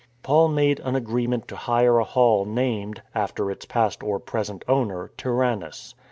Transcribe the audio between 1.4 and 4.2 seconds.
to hire a hall named, after its past or